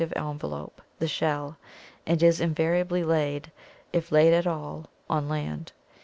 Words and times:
(After 0.01 0.15
Hkj 0.19 0.29
envelop, 0.31 0.81
the 0.97 1.07
shell, 1.07 1.57
and 2.07 2.23
is 2.23 2.41
invariably 2.41 3.03
laid, 3.03 3.51
if 3.93 4.11
laid 4.11 4.33
at 4.33 4.47
all, 4.47 4.87
on 5.11 5.29
land. 5.29 5.73